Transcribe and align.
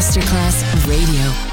Masterclass 0.00 0.64
Radio. 0.86 1.49